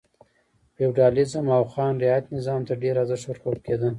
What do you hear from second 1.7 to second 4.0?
خان رعیت نظام ته ډېر ارزښت ورکول کېده.